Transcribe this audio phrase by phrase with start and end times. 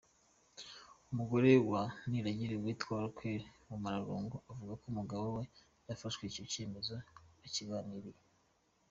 [1.11, 5.43] Umugore wa Niragire witwa Rachel Mumararungu, avuga ko umugabo we
[5.87, 6.95] yafashe icyo cyemezo
[7.39, 8.21] bakiganiriye.